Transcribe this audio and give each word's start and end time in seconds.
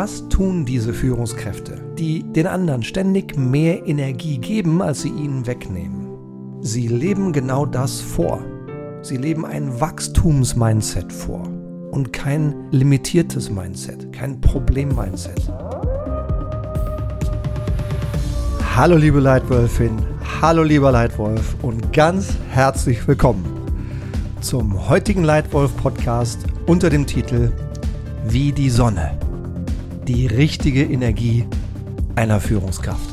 Was 0.00 0.28
tun 0.28 0.64
diese 0.64 0.94
Führungskräfte, 0.94 1.80
die 1.98 2.22
den 2.22 2.46
anderen 2.46 2.84
ständig 2.84 3.36
mehr 3.36 3.84
Energie 3.84 4.38
geben, 4.38 4.80
als 4.80 5.02
sie 5.02 5.08
ihnen 5.08 5.44
wegnehmen? 5.44 6.60
Sie 6.60 6.86
leben 6.86 7.32
genau 7.32 7.66
das 7.66 8.00
vor. 8.00 8.38
Sie 9.02 9.16
leben 9.16 9.44
ein 9.44 9.80
Wachstumsmindset 9.80 11.12
vor 11.12 11.42
und 11.90 12.12
kein 12.12 12.54
limitiertes 12.70 13.50
Mindset, 13.50 14.12
kein 14.12 14.40
Problem-Mindset. 14.40 15.52
Hallo 18.76 18.94
liebe 18.94 19.18
Leitwölfin, 19.18 19.98
hallo 20.40 20.62
lieber 20.62 20.92
Leitwolf 20.92 21.56
und 21.62 21.92
ganz 21.92 22.36
herzlich 22.50 23.08
willkommen 23.08 23.44
zum 24.42 24.88
heutigen 24.88 25.24
Leitwolf 25.24 25.76
Podcast 25.76 26.44
unter 26.66 26.88
dem 26.88 27.04
Titel 27.04 27.50
Wie 28.28 28.52
die 28.52 28.70
Sonne. 28.70 29.18
Die 30.08 30.26
richtige 30.26 30.84
Energie 30.84 31.46
einer 32.14 32.40
Führungskraft. 32.40 33.12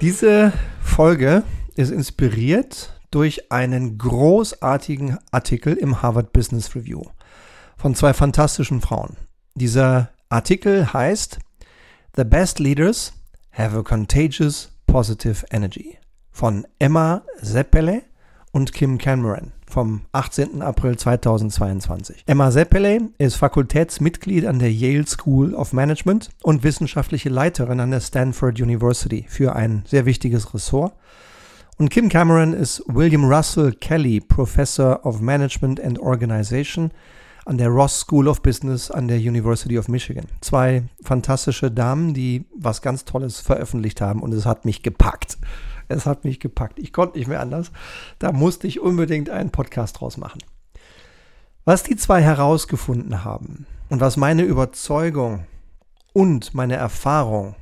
Diese 0.00 0.52
Folge 0.80 1.42
ist 1.74 1.90
inspiriert 1.90 3.00
durch 3.10 3.50
einen 3.50 3.98
großartigen 3.98 5.18
Artikel 5.32 5.74
im 5.74 6.00
Harvard 6.00 6.32
Business 6.32 6.76
Review 6.76 7.02
von 7.76 7.96
zwei 7.96 8.14
fantastischen 8.14 8.80
Frauen. 8.80 9.16
Dieser 9.56 10.10
Artikel 10.28 10.92
heißt 10.92 11.40
The 12.14 12.22
Best 12.22 12.60
Leaders 12.60 13.14
Have 13.50 13.76
a 13.76 13.82
Contagious 13.82 14.70
Positive 14.86 15.44
Energy 15.50 15.98
von 16.30 16.68
Emma 16.78 17.22
Seppele 17.40 18.02
und 18.52 18.72
Kim 18.72 18.98
Cameron 18.98 19.50
vom 19.74 20.02
18. 20.12 20.62
April 20.62 20.96
2022. 20.96 22.22
Emma 22.26 22.52
Seppele 22.52 23.10
ist 23.18 23.34
Fakultätsmitglied 23.34 24.46
an 24.46 24.60
der 24.60 24.72
Yale 24.72 25.04
School 25.04 25.52
of 25.52 25.72
Management 25.72 26.30
und 26.44 26.62
wissenschaftliche 26.62 27.28
Leiterin 27.28 27.80
an 27.80 27.90
der 27.90 27.98
Stanford 27.98 28.60
University 28.60 29.26
für 29.28 29.56
ein 29.56 29.82
sehr 29.88 30.06
wichtiges 30.06 30.54
Ressort 30.54 30.94
und 31.76 31.90
Kim 31.90 32.08
Cameron 32.08 32.52
ist 32.52 32.84
William 32.86 33.24
Russell 33.24 33.72
Kelly 33.72 34.20
Professor 34.20 35.04
of 35.04 35.20
Management 35.20 35.80
and 35.80 35.98
Organization 35.98 36.92
an 37.44 37.58
der 37.58 37.68
Ross 37.68 37.98
School 37.98 38.28
of 38.28 38.42
Business 38.42 38.92
an 38.92 39.08
der 39.08 39.18
University 39.18 39.76
of 39.76 39.88
Michigan. 39.88 40.26
Zwei 40.40 40.84
fantastische 41.02 41.72
Damen, 41.72 42.14
die 42.14 42.44
was 42.56 42.80
ganz 42.80 43.04
Tolles 43.04 43.40
veröffentlicht 43.40 44.00
haben 44.00 44.22
und 44.22 44.32
es 44.32 44.46
hat 44.46 44.64
mich 44.64 44.84
gepackt. 44.84 45.36
Es 45.88 46.06
hat 46.06 46.24
mich 46.24 46.40
gepackt. 46.40 46.78
Ich 46.78 46.92
konnte 46.92 47.18
nicht 47.18 47.28
mehr 47.28 47.40
anders. 47.40 47.72
Da 48.18 48.32
musste 48.32 48.66
ich 48.66 48.80
unbedingt 48.80 49.30
einen 49.30 49.50
Podcast 49.50 50.00
draus 50.00 50.16
machen. 50.16 50.42
Was 51.64 51.82
die 51.82 51.96
zwei 51.96 52.22
herausgefunden 52.22 53.24
haben 53.24 53.66
und 53.88 54.00
was 54.00 54.16
meine 54.16 54.42
Überzeugung 54.42 55.46
und 56.12 56.54
meine 56.54 56.76
Erfahrung 56.76 57.56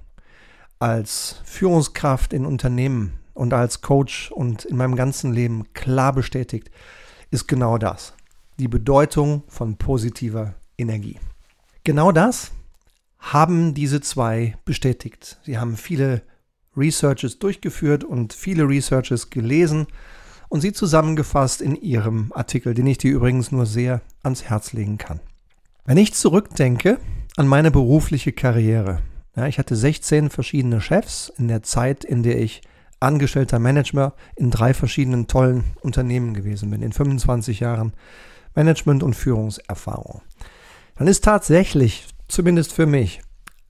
als 0.79 1.41
Führungskraft 1.45 2.33
in 2.33 2.45
Unternehmen 2.45 3.21
und 3.35 3.55
als 3.55 3.81
Coach 3.81 4.33
und 4.33 4.65
in 4.65 4.77
meinem 4.77 4.97
ganzen 4.97 5.33
Leben 5.33 5.73
klar 5.73 6.13
bestätigt, 6.13 6.71
ist 7.31 7.47
genau 7.47 7.79
das. 7.79 8.15
Die 8.59 8.69
Bedeutung 8.69 9.45
von 9.49 9.77
positiver 9.77 10.55
Energie. 10.77 11.19
Genau 11.85 12.13
das 12.13 12.51
haben 13.19 13.73
diese 13.73 14.01
zwei 14.01 14.57
bestätigt. 14.65 15.39
Sie 15.45 15.59
haben 15.59 15.77
viele 15.77 16.23
Researches 16.77 17.39
durchgeführt 17.39 18.05
und 18.05 18.33
viele 18.33 18.69
Researches 18.69 19.31
gelesen 19.31 19.87
und 20.49 20.61
sie 20.61 20.73
zusammengefasst 20.73 21.63
in 21.63 21.77
ihrem 21.77 22.33
Artikel, 22.35 22.75
den 22.75 22.87
ich 22.87 22.99
dir 22.99 23.13
übrigens 23.13 23.53
nur 23.53 23.67
sehr 23.67 24.01
ans 24.23 24.45
Herz 24.45 24.73
legen 24.73 24.99
kann. 24.99 25.21
Wenn 25.85 25.97
ich 25.97 26.15
zurückdenke 26.15 26.99
an 27.37 27.47
meine 27.47 27.71
berufliche 27.71 28.33
Karriere, 28.33 29.01
ja, 29.35 29.47
ich 29.47 29.59
hatte 29.59 29.77
16 29.77 30.31
verschiedene 30.31 30.81
Chefs 30.81 31.33
in 31.39 31.49
der 31.49 31.63
Zeit, 31.63 32.05
in 32.05 32.23
der 32.23 32.39
ich 32.39 32.61
angestellter 33.01 33.59
Manager 33.59 34.15
in 34.37 34.51
drei 34.51 34.75
verschiedenen 34.75 35.27
tollen 35.27 35.65
Unternehmen 35.81 36.35
gewesen 36.35 36.71
bin, 36.71 36.83
in 36.83 36.93
25 36.93 37.61
Jahren 37.61 37.93
Management- 38.55 39.03
und 39.03 39.15
Führungserfahrung. 39.15 40.23
Dann 40.97 41.09
ist 41.09 41.25
tatsächlich, 41.25 42.07
zumindest 42.29 42.73
für 42.73 42.87
mich, 42.87 43.23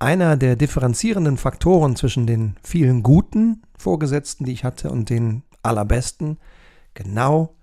einer 0.02 0.36
der 0.36 0.56
differenzierenden 0.56 1.36
Faktoren 1.36 1.96
zwischen 1.96 2.26
den 2.26 2.56
vielen 2.62 3.02
guten 3.02 3.62
Vorgesetzten, 3.78 4.44
die 4.44 4.52
ich 4.52 4.64
hatte, 4.64 4.90
und 4.90 5.08
den 5.08 5.44
allerbesten, 5.62 6.38
genau 6.94 7.54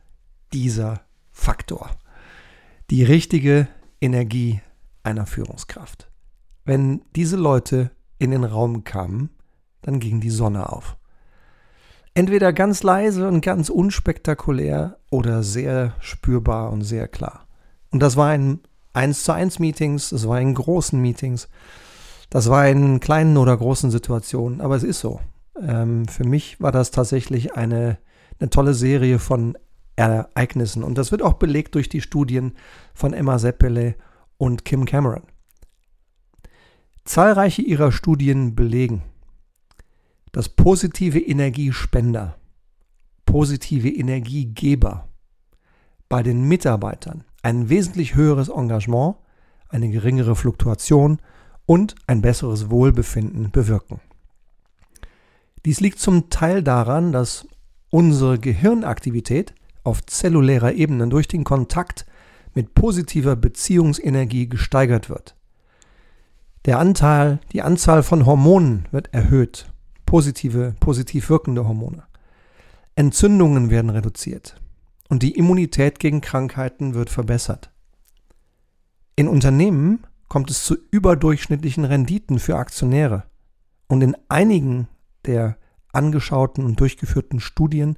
dieser 0.53 1.01
Faktor. 1.31 1.91
Die 2.89 3.03
richtige 3.03 3.67
Energie 4.01 4.61
einer 5.03 5.25
Führungskraft. 5.25 6.09
Wenn 6.65 7.01
diese 7.15 7.35
Leute 7.35 7.91
in 8.17 8.31
den 8.31 8.45
Raum 8.45 8.83
kamen, 8.83 9.29
dann 9.81 9.99
ging 9.99 10.21
die 10.21 10.29
Sonne 10.29 10.71
auf. 10.71 10.97
Entweder 12.13 12.53
ganz 12.53 12.83
leise 12.83 13.27
und 13.27 13.41
ganz 13.41 13.69
unspektakulär 13.69 14.97
oder 15.09 15.43
sehr 15.43 15.93
spürbar 15.99 16.71
und 16.71 16.83
sehr 16.83 17.07
klar. 17.07 17.47
Und 17.91 18.01
das 18.01 18.17
war 18.17 18.33
in 18.33 18.61
1 18.93 19.23
zu 19.23 19.33
1 19.33 19.59
Meetings, 19.59 20.09
das 20.09 20.27
war 20.27 20.39
in 20.41 20.53
großen 20.53 20.99
Meetings, 20.99 21.47
das 22.29 22.49
war 22.49 22.67
in 22.67 22.99
kleinen 22.99 23.37
oder 23.37 23.55
großen 23.57 23.91
Situationen, 23.91 24.61
aber 24.61 24.75
es 24.75 24.83
ist 24.83 24.99
so. 24.99 25.19
Ähm, 25.61 26.07
für 26.07 26.25
mich 26.25 26.61
war 26.61 26.71
das 26.71 26.91
tatsächlich 26.91 27.55
eine, 27.55 27.97
eine 28.39 28.49
tolle 28.49 28.73
Serie 28.73 29.19
von 29.19 29.57
Ereignissen 29.95 30.83
und 30.83 30.97
das 30.97 31.11
wird 31.11 31.21
auch 31.21 31.33
belegt 31.33 31.75
durch 31.75 31.89
die 31.89 32.01
Studien 32.01 32.53
von 32.93 33.13
Emma 33.13 33.37
Seppele 33.39 33.95
und 34.37 34.63
Kim 34.63 34.85
Cameron. 34.85 35.23
Zahlreiche 37.03 37.61
ihrer 37.61 37.91
Studien 37.91 38.55
belegen, 38.55 39.01
dass 40.31 40.47
positive 40.47 41.19
Energiespender, 41.19 42.37
positive 43.25 43.89
Energiegeber 43.89 45.09
bei 46.07 46.23
den 46.23 46.47
Mitarbeitern 46.47 47.23
ein 47.41 47.69
wesentlich 47.69 48.15
höheres 48.15 48.49
Engagement, 48.49 49.15
eine 49.69 49.89
geringere 49.89 50.35
Fluktuation 50.35 51.19
und 51.69 51.93
ein 52.07 52.23
besseres 52.23 52.71
Wohlbefinden 52.71 53.51
bewirken. 53.51 53.99
Dies 55.65 55.79
liegt 55.81 55.99
zum 55.99 56.31
Teil 56.31 56.63
daran, 56.63 57.11
dass 57.11 57.47
unsere 57.91 58.39
Gehirnaktivität 58.39 59.53
auf 59.83 60.03
zellulärer 60.03 60.73
Ebene 60.73 61.07
durch 61.09 61.27
den 61.27 61.43
Kontakt 61.43 62.07
mit 62.55 62.73
positiver 62.73 63.35
Beziehungsenergie 63.35 64.49
gesteigert 64.49 65.11
wird. 65.11 65.35
Der 66.65 66.79
Anteil, 66.79 67.39
die 67.53 67.61
Anzahl 67.61 68.01
von 68.01 68.25
Hormonen 68.25 68.87
wird 68.89 69.13
erhöht 69.13 69.71
positive, 70.07 70.73
positiv 70.79 71.29
wirkende 71.29 71.67
Hormone. 71.67 72.01
Entzündungen 72.95 73.69
werden 73.69 73.91
reduziert 73.91 74.59
und 75.07 75.21
die 75.21 75.37
Immunität 75.37 75.99
gegen 75.99 76.21
Krankheiten 76.21 76.95
wird 76.95 77.11
verbessert. 77.11 77.69
In 79.15 79.27
Unternehmen 79.27 79.99
kommt 80.29 80.49
es 80.51 80.63
zu 80.63 80.77
überdurchschnittlichen 80.91 81.83
Renditen 81.83 82.39
für 82.39 82.55
Aktionäre 82.55 83.23
und 83.87 84.01
in 84.01 84.15
einigen 84.29 84.87
der 85.25 85.57
angeschauten 85.91 86.63
und 86.63 86.79
durchgeführten 86.79 87.39
Studien 87.39 87.97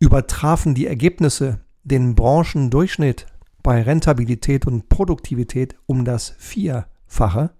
übertrafen 0.00 0.74
die 0.74 0.86
Ergebnisse 0.86 1.60
den 1.84 2.14
Branchendurchschnitt 2.14 3.26
bei 3.62 3.82
Rentabilität 3.82 4.66
und 4.66 4.88
Produktivität 4.88 5.76
um 5.86 6.04
das 6.04 6.34
Vierfache 6.38 7.50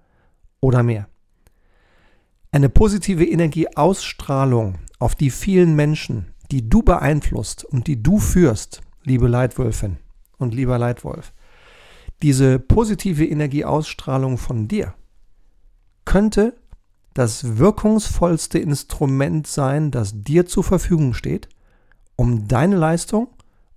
oder 0.60 0.82
mehr. 0.82 1.08
Eine 2.50 2.68
positive 2.68 3.24
Energieausstrahlung 3.24 4.78
auf 4.98 5.14
die 5.14 5.30
vielen 5.30 5.74
Menschen, 5.76 6.34
die 6.50 6.68
du 6.68 6.82
beeinflusst 6.82 7.64
und 7.64 7.86
die 7.86 8.02
du 8.02 8.18
führst, 8.18 8.82
liebe 9.04 9.28
Leitwölfin 9.28 9.98
und 10.38 10.54
lieber 10.54 10.78
Leitwolf. 10.78 11.32
Diese 12.22 12.60
positive 12.60 13.26
Energieausstrahlung 13.26 14.38
von 14.38 14.68
dir 14.68 14.94
könnte 16.04 16.54
das 17.14 17.58
wirkungsvollste 17.58 18.60
Instrument 18.60 19.46
sein, 19.46 19.90
das 19.90 20.22
dir 20.22 20.46
zur 20.46 20.62
Verfügung 20.64 21.14
steht, 21.14 21.48
um 22.14 22.46
deine 22.46 22.76
Leistung 22.76 23.28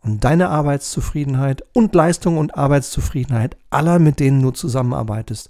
und 0.01 0.24
deine 0.24 0.50
Arbeitszufriedenheit 0.50 1.63
und 1.74 1.95
Leistung 1.95 2.38
und 2.38 2.56
Arbeitszufriedenheit 2.56 3.57
aller, 3.71 3.97
mit 3.97 4.19
denen 4.19 4.42
du 4.42 4.51
zusammenarbeitest, 4.51 5.50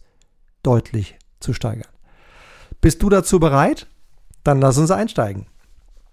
deutlich 0.63 1.17
zu 1.41 1.53
steigern. 1.53 1.91
Bist 2.79 3.03
du 3.03 3.09
dazu 3.09 3.39
bereit? 3.39 3.87
Dann 4.43 4.61
lass 4.61 4.77
uns 4.77 4.91
einsteigen. 4.91 5.47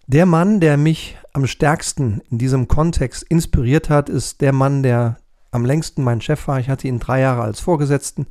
Der 0.09 0.27
Mann, 0.27 0.59
der 0.59 0.77
mich 0.77 1.17
am 1.33 1.47
stärksten 1.47 2.21
in 2.29 2.39
diesem 2.39 2.67
Kontext 2.67 3.23
inspiriert 3.23 3.89
hat, 3.89 4.09
ist 4.09 4.41
der 4.41 4.53
Mann, 4.53 4.83
der 4.83 5.19
am 5.53 5.65
längsten 5.65 6.03
mein 6.03 6.21
Chef 6.21 6.49
war. 6.49 6.59
Ich 6.59 6.69
hatte 6.69 6.89
ihn 6.89 6.99
drei 6.99 7.21
Jahre 7.21 7.43
als 7.43 7.61
Vorgesetzten. 7.61 8.27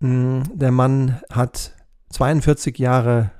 Mm, 0.00 0.40
der 0.52 0.72
Mann 0.72 1.20
hat 1.30 1.72
42 2.10 2.78
Jahre 2.78 3.30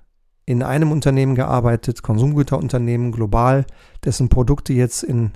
in 0.44 0.62
einem 0.62 0.92
Unternehmen 0.92 1.34
gearbeitet, 1.34 2.02
Konsumgüterunternehmen 2.02 3.10
global, 3.10 3.66
dessen 4.04 4.28
Produkte 4.28 4.72
jetzt 4.72 5.02
in 5.02 5.32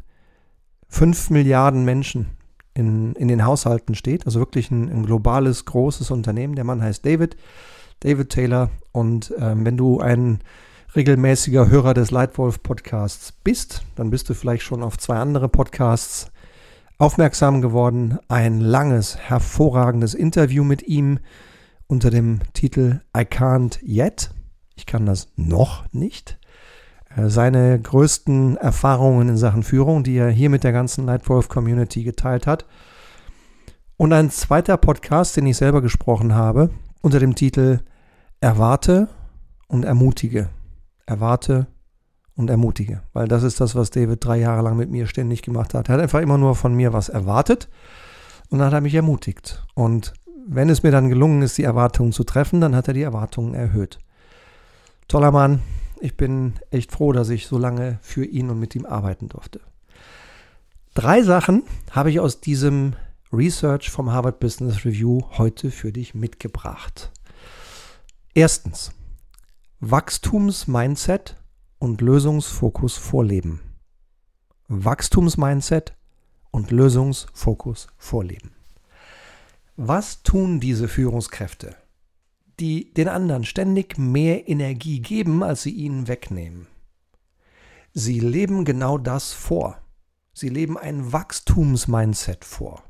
5 0.89 1.31
Milliarden 1.31 1.85
Menschen 1.85 2.37
in, 2.75 3.15
in 3.15 3.29
den 3.29 3.45
Haushalten 3.45 3.95
steht. 3.95 4.27
Also 4.27 4.39
wirklich 4.39 4.71
ein, 4.71 4.89
ein 4.89 5.07
globales, 5.07 5.65
großes 5.65 6.11
Unternehmen. 6.11 6.55
Der 6.55 6.65
Mann 6.65 6.83
heißt 6.83 7.05
David, 7.05 7.37
David 8.01 8.31
Taylor. 8.31 8.71
Und 8.93 9.35
ähm, 9.39 9.65
wenn 9.65 9.77
du 9.77 10.01
ein 10.01 10.41
regelmäßiger 10.95 11.69
Hörer 11.69 11.95
des 11.95 12.11
Lightwolf 12.11 12.63
Podcasts 12.63 13.33
bist, 13.33 13.83
dann 13.97 14.11
bist 14.11 14.29
du 14.29 14.35
vielleicht 14.35 14.65
schon 14.65 14.83
auf 14.83 14.99
zwei 14.99 15.17
andere 15.17 15.49
Podcasts 15.49 16.30
aufmerksam 17.01 17.63
geworden. 17.63 18.19
Ein 18.29 18.61
langes, 18.61 19.17
hervorragendes 19.17 20.15
Interview 20.15 20.65
mit 20.65 20.83
ihm 20.83 21.19
unter 21.87 22.11
dem 22.11 22.41
Titel 22.53 23.01
I 23.17 23.21
Can't 23.21 23.83
Yet. 23.83 24.31
Ich 24.77 24.87
kann 24.87 25.07
das 25.07 25.29
noch 25.37 25.91
nicht. 25.93 26.39
Äh, 27.17 27.29
seine 27.29 27.81
größten 27.81 28.59
Erfahrungen 28.59 29.31
in 29.31 29.37
Sachen 29.39 29.63
Führung, 29.63 30.05
die 30.05 30.17
er 30.17 30.31
hier 30.31 30.51
mit 30.51 30.63
der 30.63 30.73
ganzen 30.73 31.07
Lightwolf 31.07 31.49
Community 31.49 32.05
geteilt 32.05 32.47
hat. 32.47 32.67
Und 33.97 34.13
ein 34.13 34.31
zweiter 34.31 34.77
Podcast, 34.77 35.37
den 35.37 35.47
ich 35.47 35.57
selber 35.57 35.83
gesprochen 35.83 36.35
habe, 36.35 36.71
unter 37.01 37.19
dem 37.19 37.35
Titel 37.35 37.81
Erwarte 38.41 39.09
und 39.69 39.85
ermutige. 39.85 40.51
Erwarte 41.07 41.67
und 42.41 42.51
ermutige. 42.51 43.03
Weil 43.13 43.29
das 43.29 43.43
ist 43.43 43.61
das, 43.61 43.75
was 43.75 43.91
David 43.91 44.25
drei 44.25 44.39
Jahre 44.39 44.63
lang 44.63 44.77
mit 44.77 44.91
mir 44.91 45.07
ständig 45.07 45.43
gemacht 45.43 45.75
hat. 45.75 45.89
Er 45.89 45.95
hat 45.95 46.01
einfach 46.01 46.21
immer 46.21 46.39
nur 46.39 46.57
von 46.57 46.75
mir 46.75 46.93
was 46.93 47.09
erwartet 47.09 47.69
und 48.49 48.59
dann 48.59 48.67
hat 48.67 48.75
er 48.75 48.81
mich 48.81 48.95
ermutigt. 48.95 49.65
Und 49.75 50.15
wenn 50.49 50.69
es 50.69 50.83
mir 50.83 50.91
dann 50.91 51.09
gelungen 51.09 51.43
ist, 51.43 51.59
die 51.59 51.65
Erwartungen 51.65 52.13
zu 52.13 52.25
treffen, 52.25 52.61
dann 52.61 52.75
hat 52.75 52.89
er 52.89 52.95
die 52.95 53.03
Erwartungen 53.03 53.55
erhöht. 53.55 53.99
Toller 55.07 55.31
Mann. 55.31 55.63
Ich 56.03 56.17
bin 56.17 56.55
echt 56.71 56.93
froh, 56.93 57.13
dass 57.13 57.29
ich 57.29 57.47
so 57.47 57.59
lange 57.59 57.99
für 58.01 58.25
ihn 58.25 58.49
und 58.49 58.59
mit 58.59 58.75
ihm 58.75 58.87
arbeiten 58.87 59.29
durfte. 59.29 59.61
Drei 60.95 61.23
Sachen 61.23 61.63
habe 61.91 62.11
ich 62.11 62.21
aus 62.21 62.41
diesem 62.41 62.95
Research 63.31 63.91
vom 63.91 64.11
Harvard 64.11 64.41
Business 64.41 64.87
Review 64.87 65.21
heute 65.37 65.71
für 65.71 65.93
dich 65.93 66.15
mitgebracht. 66.15 67.13
Erstens, 68.33 68.93
Wachstumsmindset 69.81 71.37
und 71.81 72.01
Lösungsfokus 72.03 72.97
vorleben. 72.97 73.61
Wachstumsmindset 74.69 75.97
und 76.53 76.71
Lösungsfokus 76.71 77.89
vorleben. 77.97 78.53
Was 79.77 80.23
tun 80.23 80.61
diese 80.61 80.87
Führungskräfte, 80.87 81.75
die 82.61 82.93
den 82.93 83.09
anderen 83.09 83.45
ständig 83.45 83.99
mehr 83.99 84.47
Energie 84.49 85.01
geben, 85.01 85.43
als 85.43 85.63
sie 85.63 85.73
ihnen 85.73 86.07
wegnehmen? 86.07 86.69
Sie 87.95 88.21
leben 88.21 88.65
genau 88.65 88.99
das 88.99 89.33
vor. 89.33 89.81
Sie 90.35 90.51
leben 90.51 90.79
ein 90.79 91.13
Wachstumsmindset 91.13 92.45
vor 92.45 92.85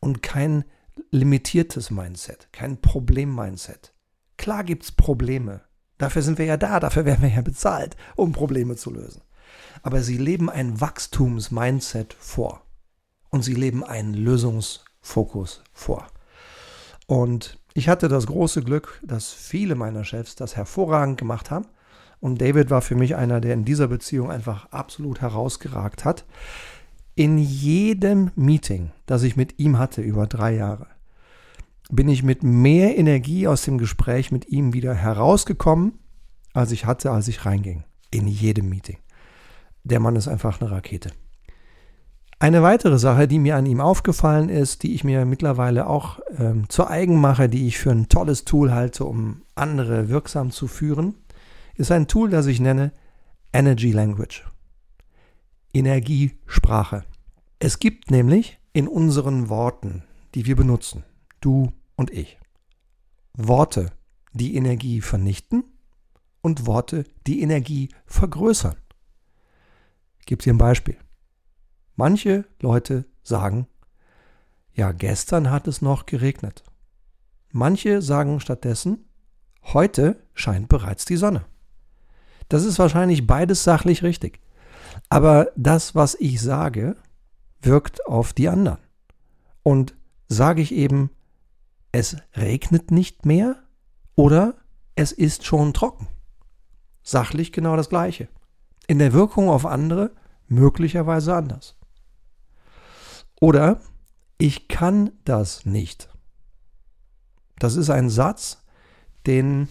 und 0.00 0.22
kein 0.22 0.64
limitiertes 1.10 1.90
Mindset, 1.90 2.48
kein 2.50 2.80
Problem-Mindset. 2.80 3.94
Klar 4.38 4.64
gibt 4.64 4.84
es 4.84 4.92
Probleme, 4.92 5.60
Dafür 6.00 6.22
sind 6.22 6.38
wir 6.38 6.46
ja 6.46 6.56
da, 6.56 6.80
dafür 6.80 7.04
werden 7.04 7.20
wir 7.20 7.28
ja 7.28 7.42
bezahlt, 7.42 7.94
um 8.16 8.32
Probleme 8.32 8.74
zu 8.74 8.90
lösen. 8.90 9.20
Aber 9.82 10.00
sie 10.00 10.16
leben 10.16 10.48
ein 10.48 10.80
Wachstumsmindset 10.80 12.16
vor. 12.18 12.62
Und 13.28 13.42
sie 13.42 13.52
leben 13.52 13.84
einen 13.84 14.14
Lösungsfokus 14.14 15.62
vor. 15.74 16.06
Und 17.06 17.58
ich 17.74 17.90
hatte 17.90 18.08
das 18.08 18.26
große 18.26 18.62
Glück, 18.62 18.98
dass 19.04 19.30
viele 19.30 19.74
meiner 19.74 20.04
Chefs 20.04 20.36
das 20.36 20.56
hervorragend 20.56 21.18
gemacht 21.18 21.50
haben. 21.50 21.66
Und 22.18 22.40
David 22.40 22.70
war 22.70 22.80
für 22.80 22.94
mich 22.96 23.14
einer, 23.14 23.42
der 23.42 23.52
in 23.52 23.66
dieser 23.66 23.88
Beziehung 23.88 24.30
einfach 24.30 24.72
absolut 24.72 25.20
herausgeragt 25.20 26.06
hat. 26.06 26.24
In 27.14 27.36
jedem 27.36 28.30
Meeting, 28.36 28.90
das 29.04 29.22
ich 29.22 29.36
mit 29.36 29.58
ihm 29.58 29.78
hatte 29.78 30.00
über 30.00 30.26
drei 30.26 30.54
Jahre, 30.54 30.86
bin 31.90 32.08
ich 32.08 32.22
mit 32.22 32.42
mehr 32.42 32.96
Energie 32.96 33.46
aus 33.46 33.62
dem 33.62 33.78
Gespräch 33.78 34.32
mit 34.32 34.48
ihm 34.48 34.72
wieder 34.72 34.94
herausgekommen, 34.94 35.98
als 36.52 36.72
ich 36.72 36.86
hatte, 36.86 37.10
als 37.10 37.28
ich 37.28 37.44
reinging. 37.44 37.84
In 38.10 38.26
jedem 38.26 38.68
Meeting. 38.68 38.98
Der 39.84 40.00
Mann 40.00 40.16
ist 40.16 40.28
einfach 40.28 40.60
eine 40.60 40.70
Rakete. 40.70 41.10
Eine 42.38 42.62
weitere 42.62 42.98
Sache, 42.98 43.28
die 43.28 43.38
mir 43.38 43.56
an 43.56 43.66
ihm 43.66 43.80
aufgefallen 43.80 44.48
ist, 44.48 44.82
die 44.82 44.94
ich 44.94 45.04
mir 45.04 45.26
mittlerweile 45.26 45.86
auch 45.86 46.20
ähm, 46.38 46.68
zur 46.68 46.90
eigen 46.90 47.20
mache, 47.20 47.48
die 47.48 47.66
ich 47.66 47.78
für 47.78 47.90
ein 47.90 48.08
tolles 48.08 48.44
Tool 48.44 48.72
halte, 48.72 49.04
um 49.04 49.42
andere 49.54 50.08
wirksam 50.08 50.50
zu 50.50 50.66
führen, 50.66 51.16
ist 51.74 51.92
ein 51.92 52.08
Tool, 52.08 52.30
das 52.30 52.46
ich 52.46 52.58
nenne 52.58 52.92
Energy 53.52 53.92
Language. 53.92 54.44
Energiesprache. 55.74 57.04
Es 57.58 57.78
gibt 57.78 58.10
nämlich 58.10 58.58
in 58.72 58.88
unseren 58.88 59.48
Worten, 59.50 60.02
die 60.34 60.46
wir 60.46 60.56
benutzen, 60.56 61.04
du, 61.40 61.72
und 62.00 62.10
ich. 62.10 62.38
Worte, 63.34 63.92
die 64.32 64.56
Energie 64.56 65.02
vernichten 65.02 65.64
und 66.40 66.64
Worte, 66.66 67.04
die 67.26 67.42
Energie 67.42 67.90
vergrößern. 68.06 68.76
Ich 70.18 70.24
gebe 70.24 70.42
dir 70.42 70.54
ein 70.54 70.58
Beispiel. 70.58 70.96
Manche 71.96 72.46
Leute 72.62 73.04
sagen, 73.22 73.66
ja, 74.72 74.92
gestern 74.92 75.50
hat 75.50 75.68
es 75.68 75.82
noch 75.82 76.06
geregnet. 76.06 76.64
Manche 77.52 78.00
sagen 78.00 78.40
stattdessen, 78.40 79.04
heute 79.62 80.22
scheint 80.32 80.70
bereits 80.70 81.04
die 81.04 81.18
Sonne. 81.18 81.44
Das 82.48 82.64
ist 82.64 82.78
wahrscheinlich 82.78 83.26
beides 83.26 83.62
sachlich 83.62 84.02
richtig. 84.02 84.40
Aber 85.10 85.52
das, 85.54 85.94
was 85.94 86.14
ich 86.14 86.40
sage, 86.40 86.96
wirkt 87.60 88.06
auf 88.06 88.32
die 88.32 88.48
anderen. 88.48 88.78
Und 89.62 89.94
sage 90.28 90.62
ich 90.62 90.72
eben, 90.72 91.10
es 91.92 92.16
regnet 92.36 92.90
nicht 92.90 93.26
mehr 93.26 93.56
oder 94.14 94.54
es 94.94 95.12
ist 95.12 95.44
schon 95.44 95.72
trocken. 95.72 96.08
Sachlich 97.02 97.52
genau 97.52 97.76
das 97.76 97.88
gleiche. 97.88 98.28
In 98.86 98.98
der 98.98 99.12
Wirkung 99.12 99.48
auf 99.48 99.66
andere 99.66 100.12
möglicherweise 100.46 101.34
anders. 101.34 101.76
Oder 103.40 103.80
ich 104.38 104.68
kann 104.68 105.12
das 105.24 105.64
nicht. 105.64 106.08
Das 107.58 107.76
ist 107.76 107.90
ein 107.90 108.10
Satz, 108.10 108.62
den 109.26 109.68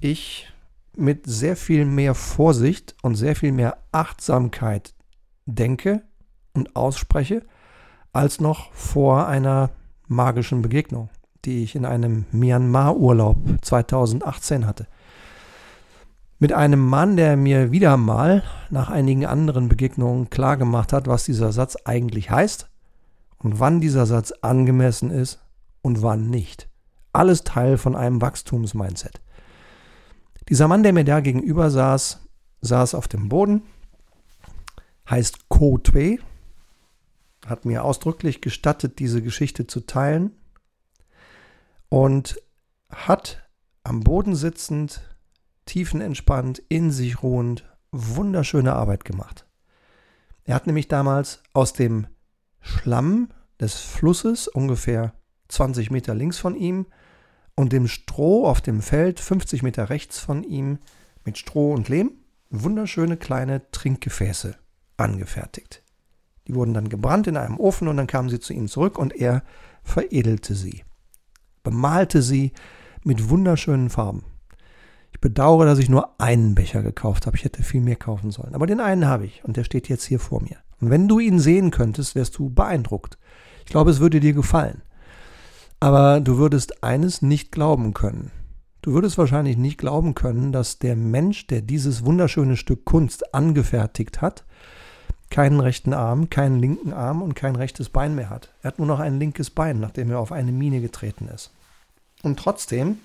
ich 0.00 0.52
mit 0.96 1.26
sehr 1.26 1.56
viel 1.56 1.84
mehr 1.84 2.14
Vorsicht 2.14 2.96
und 3.02 3.14
sehr 3.14 3.36
viel 3.36 3.52
mehr 3.52 3.78
Achtsamkeit 3.92 4.94
denke 5.46 6.02
und 6.52 6.76
ausspreche, 6.76 7.46
als 8.12 8.40
noch 8.40 8.72
vor 8.72 9.28
einer 9.28 9.70
magischen 10.08 10.62
Begegnung 10.62 11.10
die 11.44 11.62
ich 11.62 11.74
in 11.74 11.84
einem 11.84 12.26
Myanmar-Urlaub 12.32 13.38
2018 13.62 14.66
hatte. 14.66 14.86
Mit 16.38 16.52
einem 16.52 16.80
Mann, 16.80 17.16
der 17.16 17.36
mir 17.36 17.70
wieder 17.70 17.96
mal 17.96 18.42
nach 18.70 18.88
einigen 18.88 19.26
anderen 19.26 19.68
Begegnungen 19.68 20.30
klargemacht 20.30 20.92
hat, 20.92 21.06
was 21.06 21.24
dieser 21.24 21.52
Satz 21.52 21.76
eigentlich 21.84 22.30
heißt 22.30 22.68
und 23.38 23.60
wann 23.60 23.80
dieser 23.80 24.06
Satz 24.06 24.32
angemessen 24.40 25.10
ist 25.10 25.40
und 25.82 26.02
wann 26.02 26.30
nicht. 26.30 26.68
Alles 27.12 27.44
Teil 27.44 27.76
von 27.76 27.96
einem 27.96 28.22
Wachstumsmindset. 28.22 29.20
Dieser 30.48 30.68
Mann, 30.68 30.82
der 30.82 30.92
mir 30.92 31.04
da 31.04 31.20
gegenüber 31.20 31.70
saß, 31.70 32.20
saß 32.62 32.94
auf 32.94 33.08
dem 33.08 33.28
Boden, 33.28 33.62
heißt 35.08 35.48
Ko 35.48 35.78
Twe, 35.78 36.18
hat 37.46 37.64
mir 37.64 37.84
ausdrücklich 37.84 38.40
gestattet, 38.40 38.98
diese 38.98 39.22
Geschichte 39.22 39.66
zu 39.66 39.80
teilen 39.80 40.32
und 41.90 42.40
hat 42.88 43.46
am 43.82 44.00
Boden 44.00 44.34
sitzend, 44.34 45.02
tiefenentspannt, 45.66 46.62
in 46.68 46.90
sich 46.90 47.22
ruhend, 47.22 47.64
wunderschöne 47.92 48.72
Arbeit 48.72 49.04
gemacht. 49.04 49.46
Er 50.44 50.54
hat 50.54 50.66
nämlich 50.66 50.88
damals 50.88 51.42
aus 51.52 51.74
dem 51.74 52.06
Schlamm 52.60 53.28
des 53.60 53.74
Flusses 53.74 54.48
ungefähr 54.48 55.12
20 55.48 55.90
Meter 55.90 56.14
links 56.14 56.38
von 56.38 56.56
ihm 56.56 56.86
und 57.54 57.72
dem 57.72 57.88
Stroh 57.88 58.46
auf 58.46 58.60
dem 58.60 58.80
Feld 58.80 59.20
50 59.20 59.62
Meter 59.62 59.90
rechts 59.90 60.18
von 60.18 60.44
ihm 60.44 60.78
mit 61.24 61.38
Stroh 61.38 61.72
und 61.72 61.88
Lehm 61.88 62.12
wunderschöne 62.50 63.16
kleine 63.16 63.70
Trinkgefäße 63.70 64.56
angefertigt. 64.96 65.82
Die 66.46 66.54
wurden 66.54 66.74
dann 66.74 66.88
gebrannt 66.88 67.26
in 67.26 67.36
einem 67.36 67.58
Ofen 67.58 67.88
und 67.88 67.96
dann 67.96 68.06
kamen 68.06 68.28
sie 68.28 68.40
zu 68.40 68.52
ihm 68.52 68.68
zurück 68.68 68.98
und 68.98 69.14
er 69.14 69.42
veredelte 69.82 70.54
sie 70.54 70.84
bemalte 71.62 72.22
sie 72.22 72.52
mit 73.04 73.28
wunderschönen 73.28 73.90
Farben. 73.90 74.24
Ich 75.12 75.20
bedauere, 75.20 75.64
dass 75.64 75.78
ich 75.78 75.88
nur 75.88 76.20
einen 76.20 76.54
Becher 76.54 76.82
gekauft 76.82 77.26
habe. 77.26 77.36
Ich 77.36 77.44
hätte 77.44 77.62
viel 77.62 77.80
mehr 77.80 77.96
kaufen 77.96 78.30
sollen. 78.30 78.54
Aber 78.54 78.66
den 78.66 78.80
einen 78.80 79.06
habe 79.06 79.26
ich 79.26 79.44
und 79.44 79.56
der 79.56 79.64
steht 79.64 79.88
jetzt 79.88 80.04
hier 80.04 80.20
vor 80.20 80.42
mir. 80.42 80.56
Und 80.80 80.90
wenn 80.90 81.08
du 81.08 81.18
ihn 81.18 81.38
sehen 81.38 81.70
könntest, 81.70 82.14
wärst 82.14 82.38
du 82.38 82.50
beeindruckt. 82.50 83.18
Ich 83.64 83.70
glaube, 83.70 83.90
es 83.90 84.00
würde 84.00 84.20
dir 84.20 84.32
gefallen. 84.32 84.82
Aber 85.78 86.20
du 86.20 86.36
würdest 86.38 86.82
eines 86.82 87.22
nicht 87.22 87.52
glauben 87.52 87.94
können. 87.94 88.30
Du 88.82 88.92
würdest 88.92 89.18
wahrscheinlich 89.18 89.58
nicht 89.58 89.76
glauben 89.78 90.14
können, 90.14 90.52
dass 90.52 90.78
der 90.78 90.96
Mensch, 90.96 91.46
der 91.46 91.60
dieses 91.60 92.04
wunderschöne 92.04 92.56
Stück 92.56 92.86
Kunst 92.86 93.34
angefertigt 93.34 94.22
hat, 94.22 94.44
keinen 95.30 95.60
rechten 95.60 95.92
Arm, 95.92 96.28
keinen 96.28 96.58
linken 96.58 96.92
Arm 96.92 97.22
und 97.22 97.34
kein 97.34 97.56
rechtes 97.56 97.88
Bein 97.88 98.14
mehr 98.14 98.30
hat. 98.30 98.52
Er 98.62 98.68
hat 98.68 98.78
nur 98.78 98.88
noch 98.88 99.00
ein 99.00 99.18
linkes 99.18 99.50
Bein, 99.50 99.78
nachdem 99.80 100.10
er 100.10 100.18
auf 100.18 100.32
eine 100.32 100.52
Mine 100.52 100.80
getreten 100.80 101.28
ist. 101.28 101.52
Und 102.22 102.38
trotzdem 102.38 102.98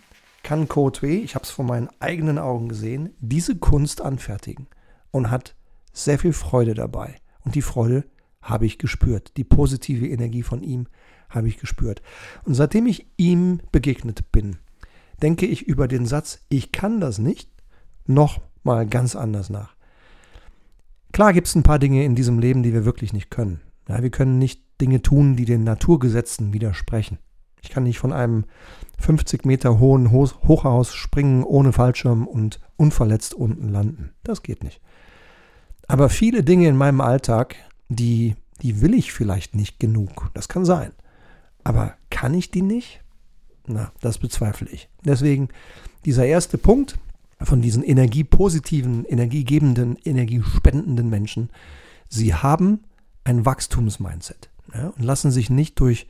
kann 0.44 0.68
Kotwe, 0.68 1.14
ich 1.14 1.36
habe 1.36 1.44
es 1.44 1.52
vor 1.52 1.66
meinen 1.66 1.90
eigenen 2.00 2.38
Augen 2.38 2.68
gesehen, 2.68 3.16
diese 3.20 3.56
Kunst 3.56 4.02
anfertigen 4.02 4.68
und 5.12 5.32
hat 5.32 5.56
sehr 5.94 6.20
viel 6.20 6.34
Freude 6.34 6.74
dabei. 6.74 7.16
Und 7.44 7.56
die 7.56 7.62
Freude 7.62 8.04
habe 8.42 8.66
ich 8.66 8.78
gespürt. 8.78 9.38
Die 9.38 9.44
positive 9.44 10.08
Energie 10.08 10.44
von 10.44 10.62
ihm 10.62 10.88
habe 11.30 11.48
ich 11.48 11.58
gespürt. 11.58 12.02
Und 12.44 12.54
seitdem 12.54 12.86
ich 12.88 13.08
ihm 13.18 13.60
begegnet 13.72 14.32
bin, 14.32 14.58
denke 15.22 15.46
ich 15.46 15.64
über 15.64 15.88
den 15.88 16.06
Satz, 16.06 16.40
ich 16.50 16.72
kann 16.72 17.00
das 17.00 17.18
nicht, 17.18 17.50
noch 18.06 18.42
mal 18.64 18.86
ganz 18.86 19.16
anders 19.16 19.50
nach. 19.50 19.75
Klar 21.12 21.34
gibt 21.34 21.48
es 21.48 21.56
ein 21.56 21.64
paar 21.64 21.80
Dinge 21.80 22.04
in 22.04 22.16
diesem 22.16 22.40
Leben, 22.40 22.64
die 22.64 22.74
wir 22.74 22.86
wirklich 22.86 23.14
nicht 23.14 23.32
können. 23.32 23.62
Ja, 23.88 24.02
wir 24.02 24.10
können 24.10 24.40
nicht 24.40 24.62
Dinge 24.82 25.02
tun, 25.02 25.36
die 25.36 25.46
den 25.46 25.64
Naturgesetzen 25.64 26.54
widersprechen. 26.54 27.20
Ich 27.62 27.70
kann 27.70 27.84
nicht 27.84 28.00
von 28.00 28.14
einem 28.14 28.46
50 29.00 29.46
Meter 29.46 29.80
hohen 29.80 30.12
Hochhaus 30.12 30.94
springen 30.94 31.44
ohne 31.44 31.74
Fallschirm 31.74 32.28
und 32.28 32.60
unverletzt 32.78 33.34
unten 33.34 33.70
landen. 33.70 34.12
Das 34.24 34.44
geht 34.44 34.64
nicht. 34.64 34.82
Aber 35.88 36.10
viele 36.10 36.44
Dinge 36.44 36.68
in 36.68 36.76
meinem 36.76 37.02
Alltag, 37.02 37.56
die, 37.90 38.36
die 38.62 38.82
will 38.82 38.94
ich 38.94 39.14
vielleicht 39.14 39.56
nicht 39.56 39.80
genug. 39.80 40.30
Das 40.34 40.48
kann 40.48 40.66
sein. 40.66 40.92
Aber 41.64 41.96
kann 42.10 42.34
ich 42.34 42.52
die 42.52 42.62
nicht? 42.62 43.02
Na, 43.68 43.92
das 44.02 44.20
bezweifle 44.20 44.70
ich. 44.70 44.90
Deswegen 45.04 45.50
dieser 46.06 46.26
erste 46.26 46.58
Punkt 46.58 46.98
von 47.46 47.62
diesen 47.62 47.84
energiepositiven, 47.84 49.06
energiegebenden, 49.06 49.98
energiespendenden 50.04 51.10
Menschen, 51.10 51.50
sie 52.10 52.34
haben 52.34 52.82
ein 53.24 53.46
Wachstumsmindset 53.46 54.50
ja, 54.74 54.90
und 54.90 55.04
lassen 55.04 55.32
sich 55.32 55.50
nicht 55.50 55.80
durch 55.80 56.08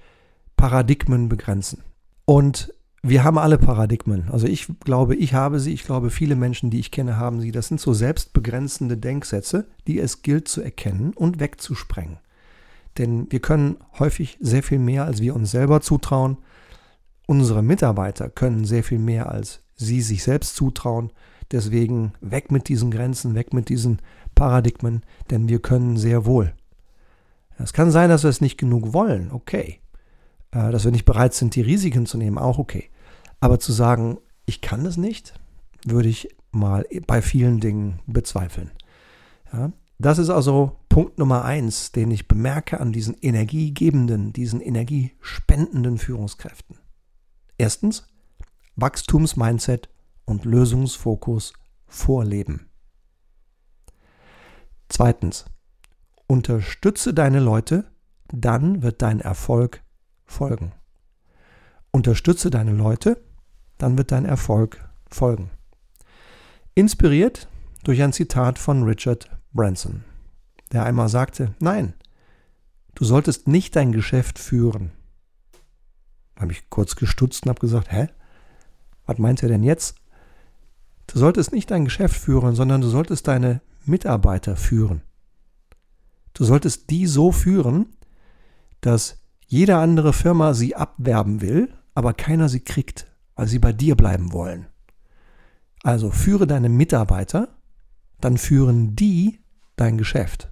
Paradigmen 0.58 1.30
begrenzen. 1.30 1.84
Und 2.26 2.74
wir 3.08 3.24
haben 3.24 3.38
alle 3.38 3.60
Paradigmen. 3.60 4.30
Also 4.32 4.48
ich 4.48 4.68
glaube, 4.84 5.16
ich 5.16 5.34
habe 5.36 5.60
sie, 5.60 5.74
ich 5.74 5.84
glaube, 5.84 6.10
viele 6.10 6.36
Menschen, 6.36 6.72
die 6.72 6.80
ich 6.80 6.90
kenne, 6.90 7.18
haben 7.18 7.40
sie. 7.40 7.52
Das 7.52 7.68
sind 7.68 7.80
so 7.80 7.94
selbstbegrenzende 7.94 8.98
Denksätze, 8.98 9.68
die 9.86 10.00
es 10.00 10.24
gilt 10.24 10.48
zu 10.48 10.62
erkennen 10.62 11.14
und 11.14 11.40
wegzusprengen. 11.40 12.18
Denn 12.98 13.32
wir 13.32 13.42
können 13.42 13.78
häufig 14.00 14.38
sehr 14.42 14.64
viel 14.64 14.80
mehr, 14.80 15.06
als 15.06 15.22
wir 15.22 15.36
uns 15.36 15.52
selber 15.52 15.82
zutrauen. 15.82 16.38
Unsere 17.28 17.62
Mitarbeiter 17.62 18.30
können 18.30 18.66
sehr 18.66 18.84
viel 18.84 19.00
mehr, 19.00 19.30
als 19.30 19.62
sie 19.76 20.02
sich 20.02 20.24
selbst 20.24 20.56
zutrauen. 20.56 21.12
Deswegen 21.52 22.14
weg 22.22 22.52
mit 22.52 22.70
diesen 22.70 22.92
Grenzen, 22.92 23.36
weg 23.36 23.54
mit 23.54 23.70
diesen 23.70 24.02
Paradigmen, 24.34 25.04
denn 25.30 25.48
wir 25.48 25.62
können 25.62 25.98
sehr 25.98 26.26
wohl. 26.26 26.54
Es 27.58 27.72
kann 27.72 27.92
sein, 27.92 28.10
dass 28.10 28.24
wir 28.24 28.30
es 28.30 28.42
nicht 28.42 28.58
genug 28.58 28.94
wollen, 28.94 29.32
okay. 29.32 29.80
Äh, 30.52 30.72
dass 30.72 30.84
wir 30.84 30.92
nicht 30.92 31.06
bereit 31.06 31.34
sind, 31.34 31.56
die 31.56 31.62
Risiken 31.62 32.06
zu 32.06 32.18
nehmen, 32.18 32.38
auch 32.38 32.58
okay. 32.58 32.90
Aber 33.40 33.60
zu 33.60 33.72
sagen, 33.72 34.18
ich 34.46 34.62
kann 34.62 34.86
es 34.86 34.98
nicht, 34.98 35.34
würde 35.86 36.10
ich 36.10 36.30
mal 36.52 36.86
bei 37.08 37.22
vielen 37.22 37.60
Dingen 37.60 38.00
bezweifeln. 38.08 38.72
Ja, 39.54 39.72
das 40.00 40.18
ist 40.18 40.30
also 40.30 40.78
Punkt 40.90 41.18
Nummer 41.18 41.46
eins, 41.46 41.92
den 41.92 42.12
ich 42.12 42.28
bemerke 42.28 42.80
an 42.80 42.92
diesen 42.92 43.16
energiegebenden, 43.16 44.34
diesen 44.34 44.62
energiespendenden 44.62 45.98
Führungskräften. 45.98 46.78
Erstens, 47.58 48.08
Wachstumsmindset 48.76 49.90
und 50.26 50.46
Lösungsfokus 50.46 51.54
vorleben. 51.88 52.70
Zweitens, 54.90 55.46
unterstütze 56.28 57.14
deine 57.14 57.40
Leute, 57.40 57.86
dann 58.28 58.82
wird 58.82 59.02
dein 59.02 59.20
Erfolg 59.20 59.84
folgen. 60.26 60.74
Unterstütze 61.92 62.50
deine 62.50 62.72
Leute, 62.72 63.24
dann 63.78 63.98
wird 63.98 64.12
dein 64.12 64.26
Erfolg 64.26 64.90
folgen. 65.10 65.52
Inspiriert 66.74 67.48
durch 67.84 68.02
ein 68.02 68.14
Zitat 68.14 68.60
von 68.60 68.84
Richard 68.84 69.30
Branson, 69.54 70.04
der 70.74 70.84
einmal 70.86 71.08
sagte, 71.08 71.56
nein, 71.60 71.94
du 72.96 73.06
solltest 73.06 73.48
nicht 73.48 73.76
dein 73.76 73.92
Geschäft 73.92 74.40
führen. 74.40 74.92
Habe 76.38 76.52
ich 76.52 76.70
kurz 76.70 76.98
gestutzt 76.98 77.46
und 77.46 77.50
habe 77.50 77.62
gesagt, 77.62 77.92
hä? 77.92 78.10
Was 79.06 79.18
meint 79.18 79.44
er 79.44 79.50
denn 79.50 79.64
jetzt? 79.64 79.96
Du 81.08 81.20
solltest 81.20 81.52
nicht 81.52 81.70
dein 81.72 81.86
Geschäft 81.86 82.20
führen, 82.20 82.56
sondern 82.56 82.82
du 82.82 82.88
solltest 82.88 83.28
deine 83.28 83.62
Mitarbeiter 83.86 84.56
führen. 84.56 85.02
Du 86.34 86.44
solltest 86.44 86.90
die 86.90 87.06
so 87.06 87.32
führen, 87.32 87.88
dass 88.82 89.22
jede 89.48 89.78
andere 89.78 90.12
Firma 90.12 90.54
sie 90.54 90.76
abwerben 90.76 91.42
will, 91.42 91.74
aber 91.94 92.14
keiner 92.14 92.50
sie 92.50 92.60
kriegt, 92.60 93.08
weil 93.36 93.48
sie 93.48 93.60
bei 93.60 93.72
dir 93.72 93.96
bleiben 93.96 94.34
wollen. 94.34 94.68
Also 95.84 96.10
führe 96.10 96.48
deine 96.48 96.70
Mitarbeiter, 96.70 97.56
dann 98.20 98.38
führen 98.38 98.96
die 98.96 99.40
dein 99.76 99.98
Geschäft. 99.98 100.52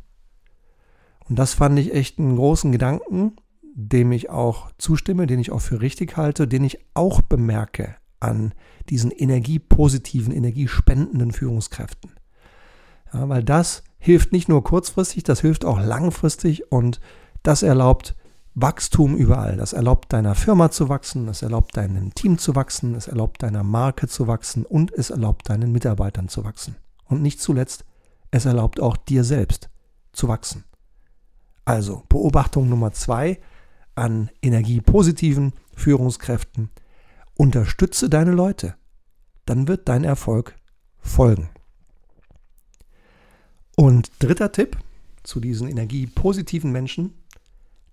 Und 1.28 1.40
das 1.40 1.56
fand 1.56 1.80
ich 1.80 1.94
echt 1.94 2.20
einen 2.20 2.36
großen 2.36 2.72
Gedanken, 2.72 3.36
dem 3.74 4.12
ich 4.12 4.30
auch 4.30 4.72
zustimme, 4.78 5.26
den 5.26 5.40
ich 5.40 5.52
auch 5.52 5.62
für 5.62 5.82
richtig 5.82 6.16
halte, 6.16 6.48
den 6.48 6.64
ich 6.64 6.86
auch 6.94 7.22
bemerke 7.22 7.96
an 8.24 8.54
diesen 8.90 9.12
energiepositiven, 9.12 10.34
energiespendenden 10.34 11.32
Führungskräften. 11.32 12.12
Ja, 13.14 13.30
weil 13.30 13.44
das 13.44 13.84
hilft 14.00 14.32
nicht 14.32 14.50
nur 14.50 14.64
kurzfristig, 14.64 15.24
das 15.24 15.42
hilft 15.42 15.66
auch 15.66 15.80
langfristig 15.80 16.72
und 16.72 17.00
das 17.44 17.64
erlaubt 17.64 18.16
Wachstum 18.56 19.16
überall. 19.16 19.58
Das 19.58 19.74
erlaubt 19.74 20.14
deiner 20.14 20.36
Firma 20.36 20.72
zu 20.72 20.90
wachsen, 20.90 21.28
es 21.28 21.42
erlaubt 21.42 21.76
deinem 21.76 22.14
Team 22.14 22.38
zu 22.38 22.56
wachsen, 22.56 22.96
es 22.96 23.08
erlaubt 23.08 23.44
deiner 23.44 23.64
Marke 23.64 24.08
zu 24.08 24.28
wachsen 24.28 24.66
und 24.66 24.92
es 24.92 25.10
erlaubt 25.10 25.50
deinen 25.50 25.72
Mitarbeitern 25.72 26.28
zu 26.28 26.44
wachsen. 26.44 26.76
Und 27.06 27.22
nicht 27.22 27.42
zuletzt, 27.42 27.86
es 28.32 28.46
erlaubt 28.46 28.80
auch 28.80 28.98
dir 28.98 29.24
selbst 29.24 29.70
zu 30.12 30.28
wachsen. 30.28 30.64
Also 31.66 32.04
Beobachtung 32.10 32.70
Nummer 32.70 32.92
zwei 32.92 33.40
an 33.96 34.30
energiepositiven 34.42 35.54
Führungskräften. 35.76 36.70
Unterstütze 37.36 38.10
deine 38.10 38.32
Leute, 38.32 38.76
dann 39.46 39.68
wird 39.68 39.90
dein 39.90 40.04
Erfolg 40.04 40.56
folgen. 41.00 41.50
Und 43.76 44.12
dritter 44.20 44.52
Tipp 44.52 44.78
zu 45.24 45.40
diesen 45.40 45.68
energiepositiven 45.68 46.72
Menschen, 46.72 47.14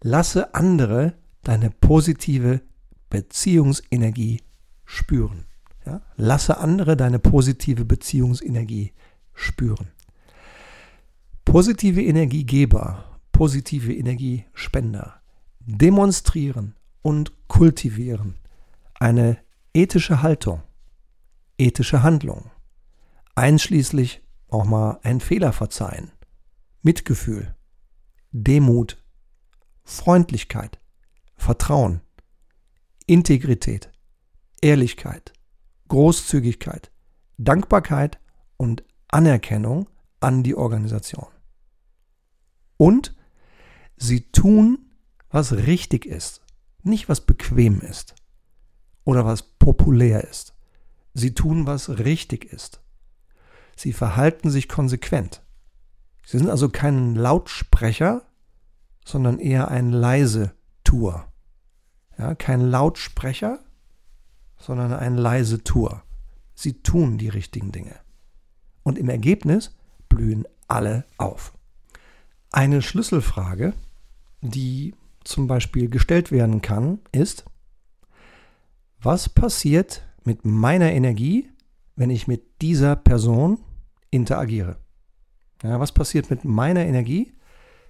Lasse 0.02 0.54
andere 0.54 1.14
deine 1.42 1.70
positive 1.70 2.62
Beziehungsenergie 3.11 4.40
spüren. 4.87 5.44
Ja? 5.85 6.00
Lasse 6.16 6.56
andere 6.56 6.97
deine 6.97 7.18
positive 7.18 7.85
Beziehungsenergie 7.85 8.92
spüren. 9.35 9.88
Positive 11.44 12.02
Energiegeber, 12.02 13.20
positive 13.32 13.94
Energiespender 13.94 15.20
demonstrieren 15.61 16.76
und 17.02 17.32
kultivieren 17.49 18.39
eine 19.00 19.38
ethische 19.75 20.23
Haltung, 20.23 20.62
ethische 21.59 22.02
Handlung, 22.02 22.50
einschließlich 23.35 24.23
auch 24.49 24.64
mal 24.64 25.00
einen 25.02 25.21
Fehler 25.21 25.52
verzeihen, 25.52 26.12
Mitgefühl, 26.83 27.57
Demut 28.30 29.02
Freundlichkeit, 29.85 30.78
Vertrauen, 31.35 32.02
Integrität, 33.07 33.90
Ehrlichkeit, 34.61 35.33
Großzügigkeit, 35.88 36.92
Dankbarkeit 37.38 38.21
und 38.57 38.85
Anerkennung 39.09 39.88
an 40.21 40.45
die 40.45 40.54
Organisation. 40.54 41.26
Und 42.76 43.16
sie 43.97 44.30
tun, 44.30 44.92
was 45.30 45.52
richtig 45.52 46.07
ist, 46.07 46.42
nicht 46.83 47.09
was 47.09 47.23
bequem 47.23 47.80
ist 47.80 48.14
oder 49.11 49.25
was 49.25 49.43
populär 49.43 50.23
ist. 50.25 50.55
Sie 51.14 51.35
tun, 51.35 51.67
was 51.67 51.99
richtig 51.99 52.45
ist. 52.45 52.81
Sie 53.76 53.93
verhalten 53.93 54.50
sich 54.50 54.69
konsequent. 54.69 55.43
Sie 56.25 56.38
sind 56.38 56.49
also 56.49 56.69
kein 56.69 57.17
Lautsprecher, 57.17 58.23
sondern 59.05 59.40
eher 59.40 59.69
ein 59.69 59.90
leise 59.90 60.52
Tour. 60.85 61.26
Ja, 62.17 62.37
kein 62.37 62.61
Lautsprecher, 62.61 63.59
sondern 64.59 64.93
ein 64.93 65.17
leise 65.17 65.64
Tour. 65.64 66.05
Sie 66.55 66.83
tun 66.83 67.19
die 67.19 67.29
richtigen 67.29 67.73
Dinge. 67.73 67.97
Und 68.85 68.97
im 68.97 69.09
Ergebnis 69.09 69.75
blühen 70.09 70.47
alle 70.69 71.05
auf. 71.17 71.52
Eine 72.52 72.83
Schlüsselfrage, 72.83 73.75
die 74.40 74.95
zum 75.25 75.49
Beispiel 75.49 75.88
gestellt 75.88 76.31
werden 76.31 76.62
kann, 76.62 77.00
ist, 77.11 77.45
was 79.02 79.28
passiert 79.28 80.02
mit 80.25 80.45
meiner 80.45 80.92
Energie, 80.92 81.49
wenn 81.97 82.11
ich 82.11 82.28
mit 82.28 82.62
dieser 82.62 82.97
Person 82.97 83.59
interagiere? 84.11 84.76
Ja, 85.62 85.80
was 85.80 85.92
passiert 85.92 86.30
mit 86.30 86.45
meiner 86.45 86.85
Energie, 86.85 87.33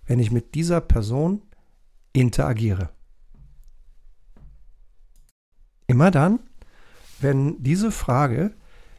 wenn 0.07 0.19
ich 0.19 0.31
mit 0.31 0.55
dieser 0.55 0.81
Person 0.81 1.43
interagiere. 2.13 2.91
Immer 5.87 6.11
dann, 6.11 6.41
wenn 7.21 7.63
diese 7.63 7.91
Frage 7.91 8.53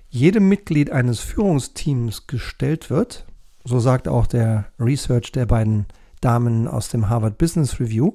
jedem 0.09 0.49
Mitglied 0.49 0.91
eines 0.91 1.19
Führungsteams 1.19 2.27
gestellt 2.27 2.89
wird, 2.89 3.25
so 3.63 3.79
sagt 3.79 4.07
auch 4.07 4.27
der 4.27 4.65
Research 4.79 5.31
der 5.31 5.45
beiden 5.45 5.85
Damen 6.19 6.67
aus 6.67 6.89
dem 6.89 7.09
Harvard 7.09 7.37
Business 7.37 7.79
Review, 7.79 8.13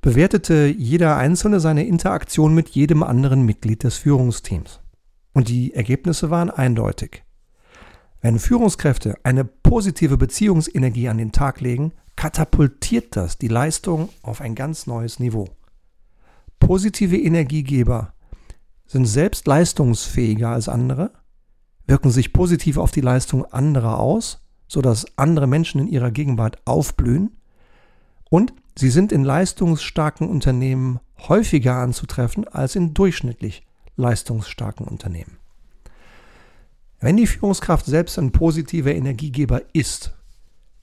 bewertete 0.00 0.66
jeder 0.66 1.16
Einzelne 1.16 1.60
seine 1.60 1.86
Interaktion 1.86 2.54
mit 2.54 2.68
jedem 2.70 3.02
anderen 3.02 3.42
Mitglied 3.44 3.82
des 3.82 3.96
Führungsteams. 3.96 4.80
Und 5.32 5.48
die 5.48 5.74
Ergebnisse 5.74 6.30
waren 6.30 6.50
eindeutig. 6.50 7.24
Wenn 8.20 8.38
Führungskräfte 8.38 9.16
eine 9.22 9.44
positive 9.44 10.16
Beziehungsenergie 10.16 11.08
an 11.08 11.18
den 11.18 11.32
Tag 11.32 11.60
legen, 11.60 11.92
katapultiert 12.16 13.14
das 13.14 13.38
die 13.38 13.48
Leistung 13.48 14.08
auf 14.22 14.40
ein 14.40 14.56
ganz 14.56 14.86
neues 14.86 15.20
Niveau. 15.20 15.48
Positive 16.58 17.16
Energiegeber 17.16 18.12
sind 18.86 19.06
selbst 19.06 19.46
leistungsfähiger 19.46 20.48
als 20.48 20.68
andere, 20.68 21.12
wirken 21.86 22.10
sich 22.10 22.32
positiv 22.32 22.76
auf 22.76 22.90
die 22.90 23.00
Leistung 23.00 23.44
anderer 23.44 24.00
aus, 24.00 24.44
sodass 24.66 25.06
andere 25.16 25.46
Menschen 25.46 25.80
in 25.80 25.86
ihrer 25.86 26.10
Gegenwart 26.10 26.58
aufblühen 26.64 27.36
und 28.30 28.52
sie 28.78 28.90
sind 28.90 29.10
in 29.10 29.24
leistungsstarken 29.24 30.28
Unternehmen 30.28 31.00
häufiger 31.26 31.76
anzutreffen 31.76 32.46
als 32.46 32.76
in 32.76 32.94
durchschnittlich 32.94 33.66
leistungsstarken 33.96 34.86
Unternehmen. 34.86 35.38
Wenn 37.00 37.16
die 37.16 37.26
Führungskraft 37.26 37.86
selbst 37.86 38.18
ein 38.18 38.30
positiver 38.30 38.94
Energiegeber 38.94 39.62
ist, 39.72 40.14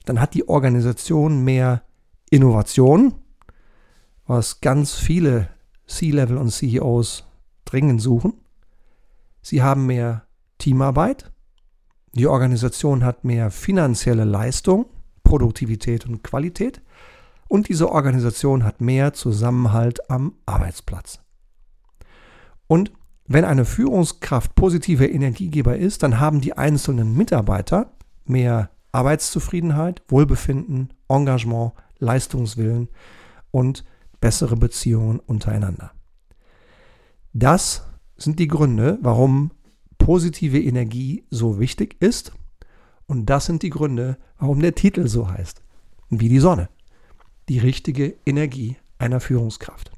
dann 0.04 0.20
hat 0.20 0.34
die 0.34 0.46
Organisation 0.48 1.42
mehr 1.42 1.82
Innovation, 2.30 3.14
was 4.26 4.60
ganz 4.60 4.94
viele 4.94 5.48
C-Level 5.86 6.36
und 6.36 6.50
CEOs 6.50 7.24
dringend 7.64 8.02
suchen. 8.02 8.34
Sie 9.40 9.62
haben 9.62 9.86
mehr 9.86 10.26
Teamarbeit. 10.58 11.30
Die 12.12 12.26
Organisation 12.26 13.04
hat 13.04 13.24
mehr 13.24 13.50
finanzielle 13.50 14.24
Leistung, 14.24 14.86
Produktivität 15.22 16.06
und 16.06 16.22
Qualität. 16.22 16.82
Und 17.48 17.68
diese 17.68 17.90
Organisation 17.90 18.64
hat 18.64 18.80
mehr 18.80 19.12
Zusammenhalt 19.12 20.10
am 20.10 20.34
Arbeitsplatz. 20.46 21.20
Und 22.66 22.92
wenn 23.26 23.44
eine 23.44 23.64
Führungskraft 23.64 24.54
positiver 24.54 25.08
Energiegeber 25.08 25.76
ist, 25.76 26.02
dann 26.02 26.20
haben 26.20 26.40
die 26.40 26.56
einzelnen 26.56 27.16
Mitarbeiter 27.16 27.92
mehr 28.24 28.70
Arbeitszufriedenheit, 28.92 30.02
Wohlbefinden, 30.08 30.92
Engagement, 31.08 31.72
Leistungswillen 31.98 32.88
und 33.50 33.84
bessere 34.20 34.56
Beziehungen 34.56 35.20
untereinander. 35.20 35.92
Das 37.32 37.86
sind 38.16 38.38
die 38.38 38.48
Gründe, 38.48 38.98
warum 39.02 39.50
positive 39.98 40.60
Energie 40.60 41.24
so 41.30 41.58
wichtig 41.58 41.96
ist. 42.00 42.32
Und 43.06 43.26
das 43.26 43.46
sind 43.46 43.62
die 43.62 43.70
Gründe, 43.70 44.16
warum 44.38 44.60
der 44.60 44.74
Titel 44.74 45.06
so 45.08 45.28
heißt. 45.28 45.62
Wie 46.10 46.28
die 46.28 46.38
Sonne. 46.38 46.68
Die 47.48 47.58
richtige 47.58 48.16
Energie 48.24 48.76
einer 48.98 49.20
Führungskraft. 49.20 49.90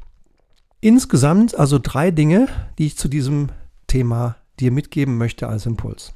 Insgesamt 0.81 1.59
also 1.59 1.79
drei 1.79 2.11
Dinge, 2.11 2.49
die 2.79 2.87
ich 2.87 2.97
zu 2.97 3.09
diesem 3.09 3.51
Thema 3.87 4.37
dir 4.61 4.71
mitgeben 4.71 5.17
möchte 5.19 5.49
als 5.49 5.67
Impuls. 5.67 6.15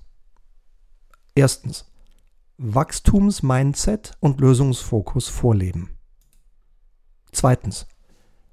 Erstens, 1.34 1.90
Wachstumsmindset 2.58 4.12
und 4.20 4.40
Lösungsfokus 4.40 5.28
vorleben. 5.28 5.90
Zweitens, 7.32 7.86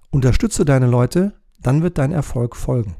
unterstütze 0.10 0.66
deine 0.66 0.88
Leute, 0.88 1.34
dann 1.60 1.84
wird 1.84 1.98
dein 1.98 2.12
Erfolg 2.12 2.56
folgen. 2.56 2.96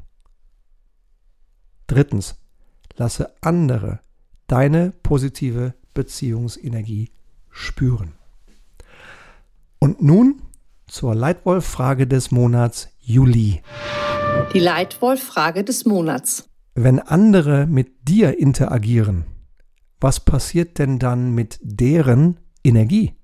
Drittens, 1.86 2.36
lasse 2.96 3.34
andere 3.40 4.00
deine 4.46 4.92
positive 5.02 5.74
Beziehungsenergie 5.94 7.10
spüren. 7.50 8.19
Und 9.82 10.02
nun 10.02 10.42
zur 10.86 11.14
Leitwolf-Frage 11.14 12.06
des 12.06 12.30
Monats 12.30 12.88
Juli. 12.98 13.62
Die 14.52 14.58
Leitwolf-Frage 14.58 15.64
des 15.64 15.86
Monats. 15.86 16.50
Wenn 16.74 16.98
andere 16.98 17.66
mit 17.66 18.06
dir 18.06 18.38
interagieren, 18.38 19.24
was 19.98 20.20
passiert 20.20 20.78
denn 20.78 20.98
dann 20.98 21.34
mit 21.34 21.58
deren 21.62 22.40
Energie? 22.62 23.14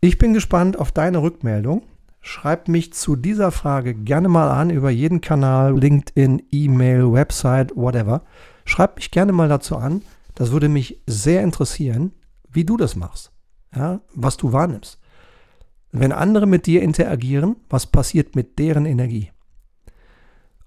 Ich 0.00 0.16
bin 0.16 0.32
gespannt 0.32 0.78
auf 0.78 0.92
deine 0.92 1.20
Rückmeldung. 1.20 1.82
Schreib 2.22 2.68
mich 2.68 2.94
zu 2.94 3.14
dieser 3.14 3.50
Frage 3.50 3.94
gerne 3.94 4.30
mal 4.30 4.50
an 4.50 4.70
über 4.70 4.88
jeden 4.88 5.20
Kanal, 5.20 5.78
LinkedIn, 5.78 6.42
E-Mail, 6.50 7.12
Website, 7.12 7.76
whatever. 7.76 8.22
Schreib 8.64 8.96
mich 8.96 9.10
gerne 9.10 9.32
mal 9.32 9.50
dazu 9.50 9.76
an. 9.76 10.00
Das 10.34 10.52
würde 10.52 10.70
mich 10.70 11.02
sehr 11.06 11.42
interessieren, 11.42 12.12
wie 12.50 12.64
du 12.64 12.78
das 12.78 12.96
machst, 12.96 13.30
ja, 13.76 14.00
was 14.14 14.38
du 14.38 14.54
wahrnimmst. 14.54 14.99
Wenn 15.92 16.12
andere 16.12 16.46
mit 16.46 16.66
dir 16.66 16.82
interagieren, 16.82 17.56
was 17.68 17.86
passiert 17.86 18.36
mit 18.36 18.58
deren 18.58 18.86
Energie? 18.86 19.30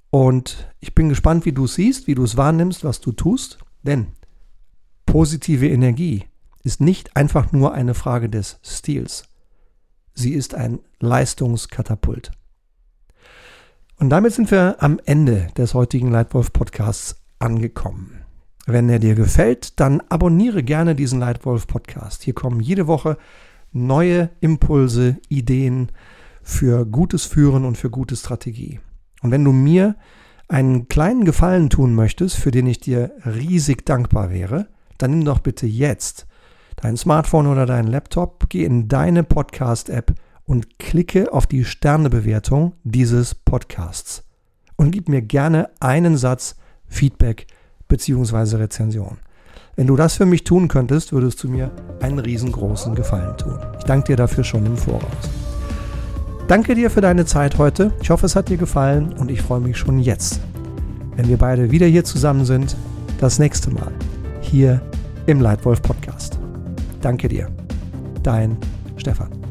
Und 0.09 0.69
ich 0.79 0.93
bin 0.93 1.09
gespannt, 1.09 1.45
wie 1.45 1.53
du 1.53 1.65
es 1.65 1.75
siehst, 1.75 2.07
wie 2.07 2.15
du 2.15 2.23
es 2.23 2.38
wahrnimmst, 2.38 2.83
was 2.83 3.01
du 3.01 3.12
tust. 3.13 3.57
Denn 3.83 4.07
positive 5.05 5.67
Energie 5.67 6.25
ist 6.63 6.81
nicht 6.81 7.15
einfach 7.15 7.51
nur 7.51 7.73
eine 7.73 7.93
Frage 7.93 8.29
des 8.29 8.59
Stils. 8.63 9.23
Sie 10.13 10.33
ist 10.33 10.53
ein 10.53 10.79
Leistungskatapult. 10.99 12.31
Und 13.97 14.09
damit 14.09 14.33
sind 14.33 14.51
wir 14.51 14.75
am 14.79 14.99
Ende 15.05 15.47
des 15.57 15.73
heutigen 15.73 16.12
Leitwolf 16.12 16.53
Podcasts 16.53 17.15
angekommen. 17.39 18.23
Wenn 18.65 18.89
er 18.89 18.99
dir 18.99 19.15
gefällt, 19.15 19.79
dann 19.79 20.01
abonniere 20.09 20.63
gerne 20.63 20.95
diesen 20.95 21.19
Leitwolf 21.19 21.67
Podcast. 21.67 22.23
Hier 22.23 22.33
kommen 22.33 22.59
jede 22.59 22.88
Woche 22.88 23.17
neue 23.73 24.29
Impulse, 24.39 25.17
Ideen 25.29 25.91
für 26.41 26.86
gutes 26.86 27.25
Führen 27.25 27.65
und 27.65 27.77
für 27.77 27.89
gute 27.89 28.15
Strategie. 28.15 28.79
Und 29.21 29.31
wenn 29.31 29.43
du 29.43 29.51
mir 29.51 29.95
einen 30.47 30.88
kleinen 30.88 31.25
Gefallen 31.25 31.69
tun 31.69 31.95
möchtest, 31.95 32.38
für 32.38 32.51
den 32.51 32.67
ich 32.67 32.79
dir 32.79 33.12
riesig 33.25 33.86
dankbar 33.86 34.29
wäre, 34.29 34.67
dann 34.97 35.12
nimm 35.12 35.25
doch 35.25 35.39
bitte 35.39 35.65
jetzt 35.65 36.27
dein 36.75 36.97
Smartphone 36.97 37.47
oder 37.47 37.65
dein 37.65 37.88
Laptop, 37.88 38.49
geh 38.49 38.65
in 38.65 38.88
deine 38.88 39.23
Podcast-App 39.23 40.13
und 40.45 40.79
klicke 40.79 41.31
auf 41.31 41.47
die 41.47 41.63
Sternebewertung 41.63 42.73
dieses 42.83 43.33
Podcasts 43.36 44.23
und 44.75 44.91
gib 44.91 45.07
mir 45.07 45.21
gerne 45.21 45.69
einen 45.79 46.17
Satz 46.17 46.55
Feedback 46.88 47.47
bzw. 47.88 48.57
Rezension. 48.57 49.17
Wenn 49.75 49.88
du 49.88 49.95
das 49.95 50.15
für 50.15 50.25
mich 50.25 50.43
tun 50.43 50.67
könntest, 50.67 51.13
würdest 51.13 51.43
du 51.43 51.49
mir 51.49 51.71
einen 51.99 52.19
riesengroßen 52.19 52.93
Gefallen 52.93 53.36
tun. 53.38 53.57
Ich 53.79 53.86
danke 53.86 54.07
dir 54.07 54.17
dafür 54.17 54.43
schon 54.43 54.65
im 54.65 54.77
Voraus. 54.77 55.01
Danke 56.47 56.75
dir 56.75 56.91
für 56.91 57.01
deine 57.01 57.25
Zeit 57.25 57.57
heute. 57.57 57.91
Ich 58.01 58.09
hoffe, 58.12 58.27
es 58.27 58.36
hat 58.36 58.49
dir 58.49 58.57
gefallen 58.57 59.13
und 59.13 59.31
ich 59.31 59.41
freue 59.41 59.62
mich 59.62 59.77
schon 59.77 59.97
jetzt, 59.97 60.41
wenn 61.15 61.27
wir 61.27 61.38
beide 61.38 61.71
wieder 61.71 61.88
hier 61.88 62.03
zusammen 62.03 62.45
sind, 62.45 62.75
das 63.19 63.39
nächste 63.39 63.71
Mal 63.71 63.91
hier 64.41 64.81
im 65.25 65.41
Leitwolf 65.41 65.81
Podcast. 65.81 66.38
Danke 67.01 67.27
dir. 67.27 67.47
Dein 68.21 68.57
Stefan. 68.97 69.42